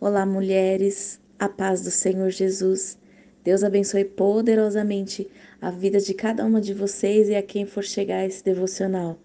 [0.00, 2.96] Olá, mulheres, a paz do Senhor Jesus.
[3.42, 5.28] Deus abençoe poderosamente
[5.60, 9.18] a vida de cada uma de vocês e a quem for chegar esse devocional.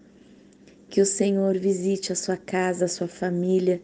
[0.88, 3.80] Que o Senhor visite a sua casa, a sua família,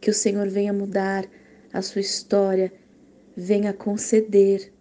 [0.00, 1.24] que o Senhor venha mudar
[1.72, 2.72] a sua história,
[3.36, 4.72] venha conceder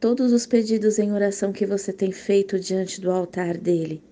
[0.00, 4.02] todos os pedidos em oração que você tem feito diante do altar dele.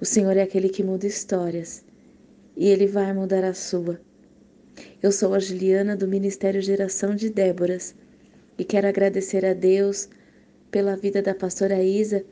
[0.00, 1.84] O Senhor é aquele que muda histórias
[2.56, 4.00] e ele vai mudar a sua.
[5.02, 7.94] Eu sou a Juliana do Ministério Geração de Déboras
[8.56, 10.08] e quero agradecer a Deus
[10.70, 12.24] pela vida da pastora Isa,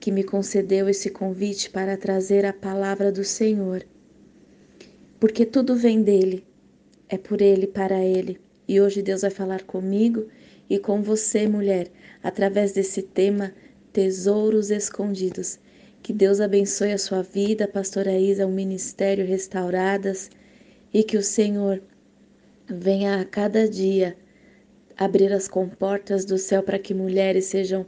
[0.00, 3.84] que me concedeu esse convite para trazer a palavra do Senhor.
[5.20, 6.44] Porque tudo vem dele,
[7.08, 8.40] é por ele, para ele.
[8.66, 10.26] E hoje Deus vai falar comigo
[10.68, 11.90] e com você, mulher,
[12.22, 13.52] através desse tema
[13.92, 15.58] Tesouros Escondidos.
[16.02, 20.30] Que Deus abençoe a sua vida, pastora Isa, o ministério restauradas
[20.92, 21.82] e que o Senhor
[22.66, 24.16] venha a cada dia
[24.96, 27.86] abrir as comportas do céu para que mulheres sejam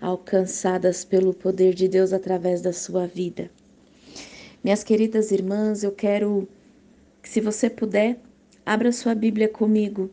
[0.00, 3.50] alcançadas pelo poder de Deus através da sua vida.
[4.62, 6.48] Minhas queridas irmãs, eu quero
[7.22, 8.18] que, se você puder,
[8.64, 10.10] abra sua Bíblia comigo.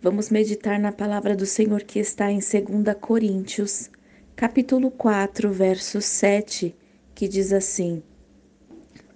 [0.00, 3.88] Vamos meditar na palavra do Senhor que está em 2 Coríntios,
[4.34, 6.74] capítulo 4, verso 7,
[7.14, 8.02] que diz assim: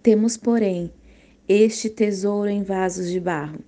[0.00, 0.92] Temos, porém,
[1.48, 3.60] este tesouro em vasos de barro,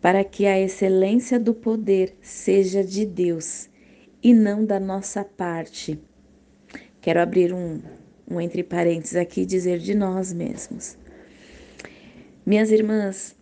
[0.00, 3.68] para que a excelência do poder seja de Deus
[4.22, 6.00] e não da nossa parte.
[7.00, 7.80] Quero abrir um,
[8.28, 10.96] um entre parênteses aqui e dizer de nós mesmos.
[12.44, 13.36] Minhas irmãs,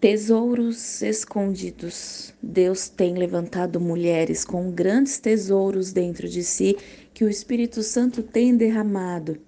[0.00, 2.34] tesouros escondidos.
[2.42, 6.76] Deus tem levantado mulheres com grandes tesouros dentro de si
[7.14, 9.38] que o Espírito Santo tem derramado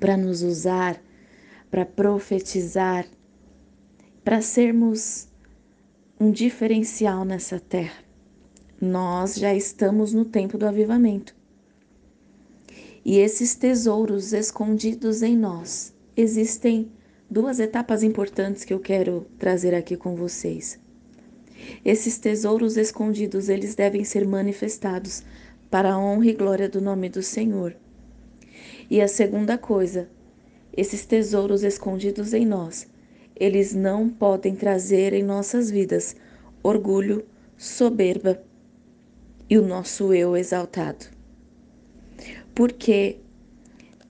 [0.00, 1.00] para nos usar
[1.70, 3.06] para profetizar,
[4.24, 5.28] para sermos
[6.18, 8.04] um diferencial nessa terra.
[8.80, 11.34] Nós já estamos no tempo do avivamento.
[13.04, 16.90] E esses tesouros escondidos em nós, existem
[17.30, 20.78] duas etapas importantes que eu quero trazer aqui com vocês.
[21.84, 25.22] Esses tesouros escondidos, eles devem ser manifestados
[25.70, 27.76] para a honra e glória do nome do Senhor.
[28.90, 30.08] E a segunda coisa,
[30.80, 32.88] esses tesouros escondidos em nós,
[33.36, 36.16] eles não podem trazer em nossas vidas
[36.62, 37.22] orgulho,
[37.54, 38.42] soberba
[39.50, 41.04] e o nosso eu exaltado.
[42.54, 43.18] Porque,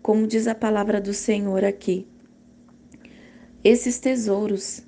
[0.01, 2.07] como diz a palavra do Senhor aqui,
[3.65, 4.87] esses tesouros,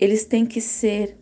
[0.00, 1.16] eles têm que ser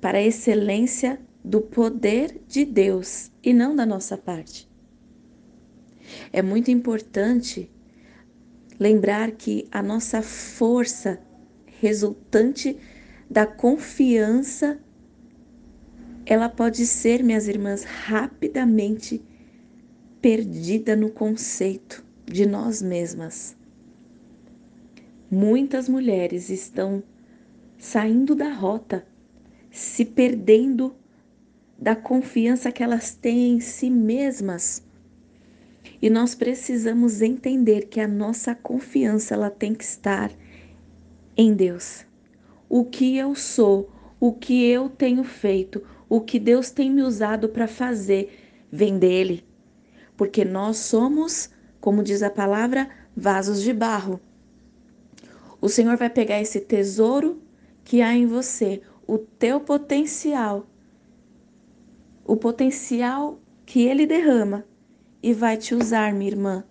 [0.00, 4.66] para a excelência do poder de Deus e não da nossa parte.
[6.32, 7.70] É muito importante
[8.78, 11.20] lembrar que a nossa força
[11.80, 12.76] resultante
[13.30, 14.78] da confiança
[16.26, 19.22] ela pode ser, minhas irmãs, rapidamente
[20.22, 23.54] perdida no conceito de nós mesmas.
[25.30, 27.02] Muitas mulheres estão
[27.76, 29.06] saindo da rota,
[29.70, 30.94] se perdendo
[31.78, 34.82] da confiança que elas têm em si mesmas
[36.00, 40.30] e nós precisamos entender que a nossa confiança ela tem que estar
[41.36, 42.04] em Deus.
[42.68, 47.48] O que eu sou, o que eu tenho feito, o que Deus tem me usado
[47.48, 48.38] para fazer,
[48.70, 49.44] vem dele.
[50.16, 51.50] Porque nós somos,
[51.80, 54.20] como diz a palavra, vasos de barro.
[55.60, 57.42] O Senhor vai pegar esse tesouro
[57.82, 60.66] que há em você, o teu potencial,
[62.24, 64.64] o potencial que ele derrama
[65.24, 66.62] e vai te usar, minha irmã.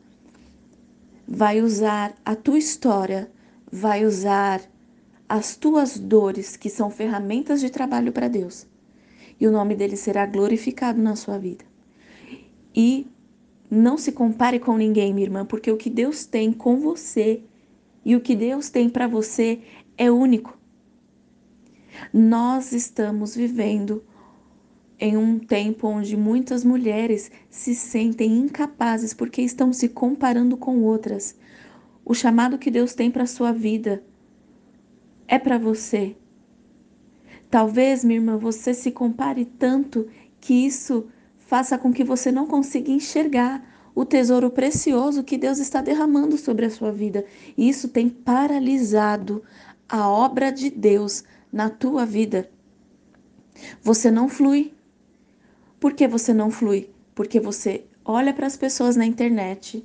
[1.28, 3.32] Vai usar a tua história,
[3.72, 4.62] vai usar
[5.28, 8.68] as tuas dores, que são ferramentas de trabalho para Deus.
[9.40, 11.66] E o nome dele será glorificado na sua vida.
[12.76, 13.08] E
[13.72, 17.42] não se compare com ninguém, minha irmã, porque o que Deus tem com você
[18.06, 19.62] e o que Deus tem para você
[19.98, 20.56] é único.
[22.14, 24.04] Nós estamos vivendo
[25.04, 31.36] em um tempo onde muitas mulheres se sentem incapazes porque estão se comparando com outras.
[32.06, 34.02] O chamado que Deus tem para a sua vida
[35.28, 36.16] é para você.
[37.50, 40.08] Talvez, minha irmã, você se compare tanto
[40.40, 41.08] que isso
[41.38, 43.62] faça com que você não consiga enxergar
[43.94, 47.26] o tesouro precioso que Deus está derramando sobre a sua vida.
[47.58, 49.44] E isso tem paralisado
[49.90, 52.50] a obra de Deus na tua vida.
[53.82, 54.74] Você não flui,
[55.84, 56.90] por que você não flui?
[57.14, 59.84] Porque você olha para as pessoas na internet,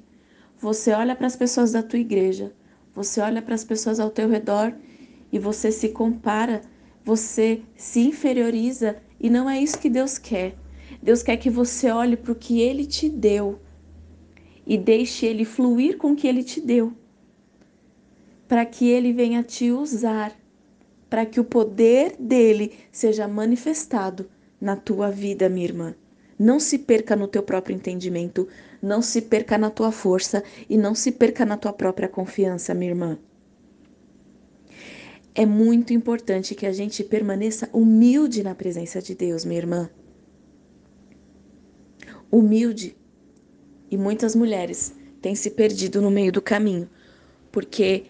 [0.57, 2.53] você olha para as pessoas da tua igreja,
[2.95, 4.73] você olha para as pessoas ao teu redor
[5.33, 6.63] e você se compara,
[7.05, 10.55] você se inferioriza e não é isso que Deus quer.
[11.03, 13.59] Deus quer que você olhe para o que Ele te deu
[14.65, 16.93] e deixe Ele fluir com o que Ele te deu,
[18.47, 20.33] para que Ele venha te usar,
[21.11, 25.95] para que o poder dele seja manifestado na tua vida, minha irmã.
[26.39, 28.47] Não se perca no teu próprio entendimento,
[28.81, 32.93] não se perca na tua força e não se perca na tua própria confiança, minha
[32.93, 33.19] irmã.
[35.35, 39.91] É muito importante que a gente permaneça humilde na presença de Deus, minha irmã.
[42.31, 42.97] Humilde.
[43.91, 46.89] E muitas mulheres têm se perdido no meio do caminho,
[47.51, 48.05] porque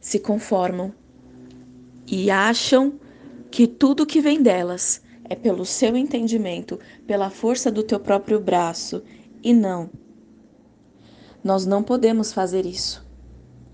[0.00, 0.92] se conformam
[2.06, 2.98] e acham
[3.50, 9.02] que tudo que vem delas é pelo seu entendimento, pela força do teu próprio braço,
[9.42, 9.90] e não.
[11.42, 13.04] Nós não podemos fazer isso.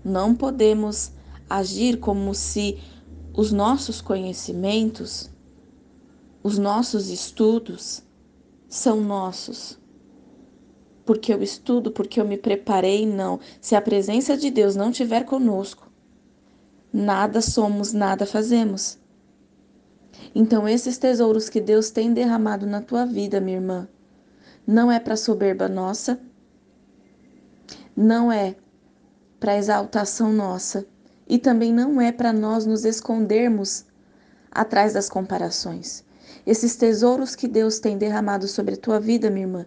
[0.03, 1.11] Não podemos
[1.49, 2.77] agir como se
[3.33, 5.29] os nossos conhecimentos,
[6.43, 8.03] os nossos estudos
[8.67, 9.79] são nossos.
[11.05, 13.39] Porque eu estudo, porque eu me preparei, não.
[13.59, 15.89] Se a presença de Deus não estiver conosco,
[16.91, 19.00] nada somos, nada fazemos.
[20.33, 23.87] Então, esses tesouros que Deus tem derramado na tua vida, minha irmã,
[24.65, 26.19] não é para soberba nossa,
[27.95, 28.55] não é
[29.39, 30.85] para exaltação nossa,
[31.27, 33.85] e também não é para nós nos escondermos
[34.49, 36.03] atrás das comparações.
[36.45, 39.65] Esses tesouros que Deus tem derramado sobre a tua vida, minha irmã,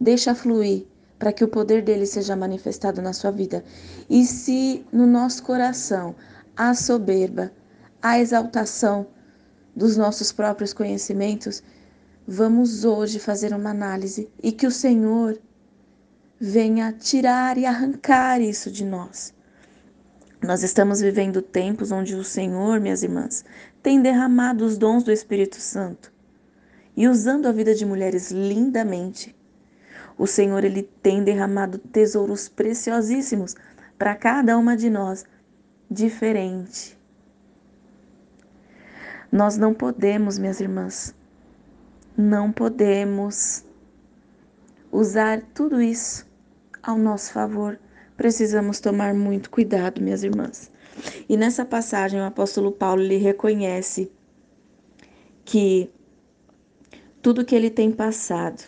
[0.00, 0.86] deixa fluir
[1.18, 3.64] para que o poder dele seja manifestado na sua vida.
[4.08, 6.14] E se no nosso coração
[6.56, 7.52] há soberba,
[8.02, 9.06] há exaltação
[9.76, 11.62] dos nossos próprios conhecimentos,
[12.26, 15.38] vamos hoje fazer uma análise e que o Senhor
[16.40, 19.34] venha tirar e arrancar isso de nós.
[20.42, 23.44] Nós estamos vivendo tempos onde o Senhor, minhas irmãs,
[23.82, 26.12] tem derramado os dons do Espírito Santo
[26.96, 29.36] e usando a vida de mulheres lindamente.
[30.16, 33.54] O Senhor ele tem derramado tesouros preciosíssimos
[33.98, 35.24] para cada uma de nós,
[35.90, 36.95] diferente.
[39.30, 41.14] Nós não podemos, minhas irmãs,
[42.16, 43.64] não podemos
[44.90, 46.26] usar tudo isso
[46.82, 47.78] ao nosso favor
[48.16, 50.70] precisamos tomar muito cuidado, minhas irmãs.
[51.28, 54.10] E nessa passagem, o apóstolo Paulo lhe reconhece
[55.44, 55.90] que
[57.20, 58.64] tudo que ele tem passado,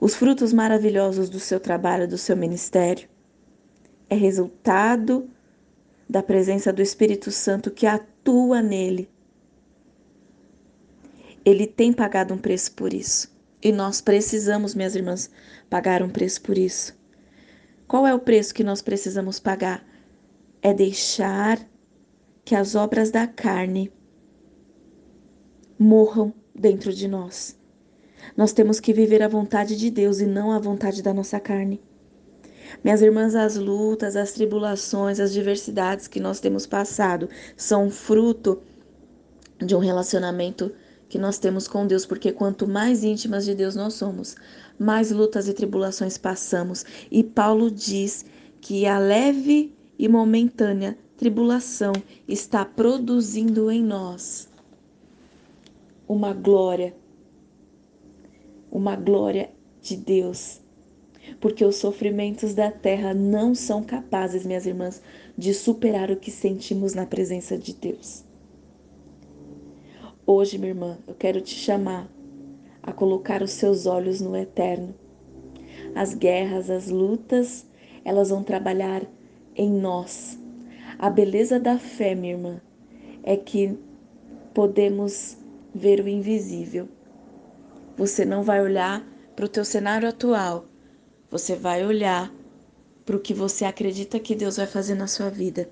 [0.00, 3.08] os frutos maravilhosos do seu trabalho, do seu ministério,
[4.08, 5.28] é resultado
[6.08, 9.10] da presença do Espírito Santo que atua nele.
[11.46, 13.32] Ele tem pagado um preço por isso.
[13.62, 15.30] E nós precisamos, minhas irmãs,
[15.70, 16.92] pagar um preço por isso.
[17.86, 19.86] Qual é o preço que nós precisamos pagar?
[20.60, 21.64] É deixar
[22.44, 23.92] que as obras da carne
[25.78, 27.56] morram dentro de nós.
[28.36, 31.80] Nós temos que viver a vontade de Deus e não a vontade da nossa carne.
[32.82, 38.60] Minhas irmãs, as lutas, as tribulações, as diversidades que nós temos passado são fruto
[39.64, 40.74] de um relacionamento
[41.08, 44.36] que nós temos com Deus, porque quanto mais íntimas de Deus nós somos,
[44.78, 46.84] mais lutas e tribulações passamos.
[47.10, 48.24] E Paulo diz
[48.60, 51.92] que a leve e momentânea tribulação
[52.28, 54.48] está produzindo em nós
[56.08, 56.94] uma glória,
[58.70, 60.60] uma glória de Deus.
[61.40, 65.02] Porque os sofrimentos da terra não são capazes, minhas irmãs,
[65.36, 68.25] de superar o que sentimos na presença de Deus.
[70.28, 72.10] Hoje, minha irmã, eu quero te chamar
[72.82, 74.92] a colocar os seus olhos no eterno.
[75.94, 77.64] As guerras, as lutas,
[78.04, 79.06] elas vão trabalhar
[79.54, 80.36] em nós.
[80.98, 82.60] A beleza da fé, minha irmã,
[83.22, 83.78] é que
[84.52, 85.38] podemos
[85.72, 86.88] ver o invisível.
[87.96, 89.06] Você não vai olhar
[89.36, 90.66] para o teu cenário atual,
[91.30, 92.34] você vai olhar
[93.04, 95.70] para o que você acredita que Deus vai fazer na sua vida.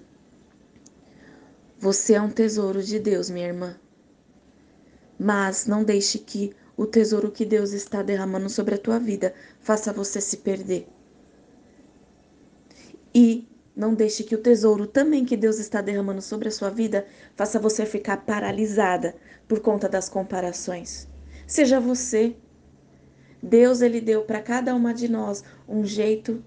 [1.76, 3.80] Você é um tesouro de Deus, minha irmã.
[5.18, 9.92] Mas não deixe que o tesouro que Deus está derramando sobre a tua vida faça
[9.92, 10.88] você se perder.
[13.14, 17.06] E não deixe que o tesouro também que Deus está derramando sobre a sua vida
[17.34, 19.14] faça você ficar paralisada
[19.48, 21.08] por conta das comparações.
[21.46, 22.36] Seja você.
[23.42, 26.42] Deus ele deu para cada uma de nós um jeito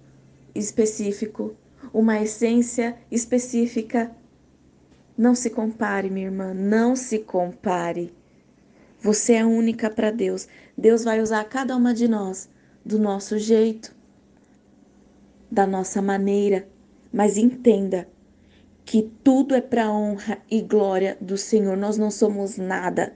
[0.55, 1.55] específico,
[1.93, 4.12] uma essência específica.
[5.17, 8.16] Não se compare, minha irmã, não se compare.
[9.01, 10.48] Você é única para Deus.
[10.77, 12.50] Deus vai usar cada uma de nós
[12.84, 13.96] do nosso jeito,
[15.51, 16.68] da nossa maneira.
[17.12, 18.08] Mas entenda
[18.86, 21.77] que tudo é para honra e glória do Senhor.
[21.77, 23.13] Nós não somos nada.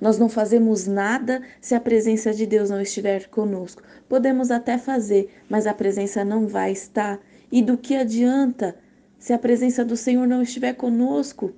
[0.00, 3.82] Nós não fazemos nada se a presença de Deus não estiver conosco.
[4.08, 7.20] Podemos até fazer, mas a presença não vai estar.
[7.50, 8.76] E do que adianta
[9.18, 11.54] se a presença do Senhor não estiver conosco?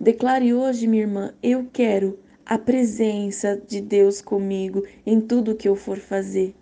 [0.00, 5.76] Declare hoje, minha irmã, eu quero a presença de Deus comigo em tudo que eu
[5.76, 6.54] for fazer.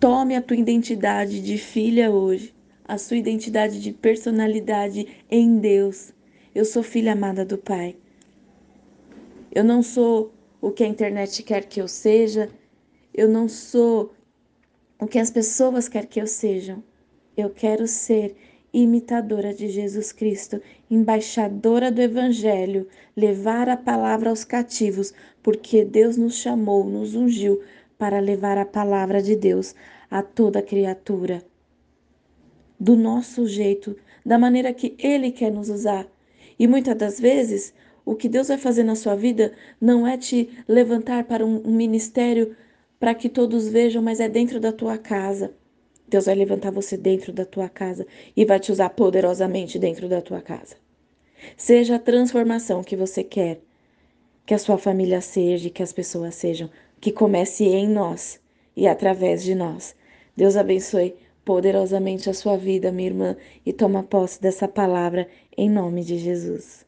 [0.00, 2.54] Tome a tua identidade de filha hoje
[2.88, 6.14] a sua identidade de personalidade em Deus.
[6.54, 7.94] Eu sou filha amada do Pai.
[9.54, 12.48] Eu não sou o que a internet quer que eu seja.
[13.12, 14.14] Eu não sou
[14.98, 16.82] o que as pessoas querem que eu seja.
[17.36, 18.34] Eu quero ser
[18.72, 20.60] imitadora de Jesus Cristo,
[20.90, 27.60] embaixadora do Evangelho, levar a palavra aos cativos, porque Deus nos chamou, nos ungiu
[27.96, 29.74] para levar a palavra de Deus
[30.10, 31.42] a toda criatura
[32.78, 36.06] do nosso jeito, da maneira que Ele quer nos usar.
[36.58, 40.48] E muitas das vezes, o que Deus vai fazer na sua vida não é te
[40.66, 42.56] levantar para um, ministério
[42.98, 45.52] para que todos vejam, mas é dentro da tua casa.
[46.08, 50.22] Deus vai levantar você dentro da tua casa e vai te usar poderosamente dentro da
[50.22, 50.76] tua casa.
[51.56, 53.60] Seja a transformação que você quer
[54.48, 58.40] que a sua família seja, que as pessoas sejam, que comece em nós
[58.74, 59.94] e através de nós.
[60.34, 63.36] Deus abençoe poderosamente a sua vida, minha irmã,
[63.66, 66.87] e toma posse dessa palavra em nome de Jesus.